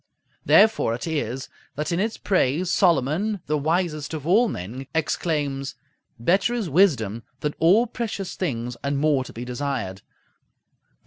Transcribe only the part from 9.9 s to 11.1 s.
(Prov.